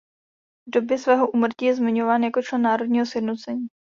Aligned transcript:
V 0.67 0.71
době 0.71 0.97
svého 0.97 1.31
úmrtí 1.31 1.65
je 1.65 1.75
zmiňován 1.75 2.23
jako 2.23 2.41
člen 2.41 2.61
Národního 2.61 3.05
sjednocení. 3.05 3.67